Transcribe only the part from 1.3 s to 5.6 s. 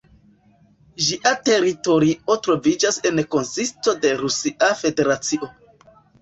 teritorio troviĝas en konsisto de Rusia Federacio.